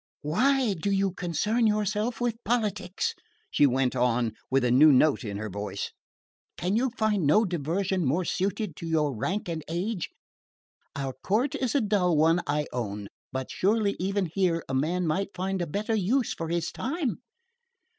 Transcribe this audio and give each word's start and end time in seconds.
"Why 0.23 0.73
do 0.73 0.89
you 0.89 1.11
concern 1.11 1.67
yourself 1.67 2.19
with 2.19 2.43
politics?" 2.43 3.13
she 3.51 3.67
went 3.67 3.95
on 3.95 4.33
with 4.49 4.63
a 4.63 4.71
new 4.71 4.91
note 4.91 5.23
in 5.23 5.37
her 5.37 5.47
voice. 5.47 5.91
"Can 6.57 6.75
you 6.75 6.89
find 6.97 7.27
no 7.27 7.45
diversion 7.45 8.03
more 8.03 8.25
suited 8.25 8.75
to 8.77 8.87
your 8.87 9.15
rank 9.15 9.47
and 9.47 9.63
age? 9.69 10.09
Our 10.95 11.13
court 11.13 11.53
is 11.53 11.75
a 11.75 11.81
dull 11.81 12.17
one, 12.17 12.41
I 12.47 12.65
own 12.73 13.09
but 13.31 13.51
surely 13.51 13.95
even 13.99 14.25
here 14.33 14.63
a 14.67 14.73
man 14.73 15.05
might 15.05 15.35
find 15.35 15.61
a 15.61 15.67
better 15.67 15.93
use 15.93 16.33
for 16.33 16.49
his 16.49 16.71
time." 16.71 17.19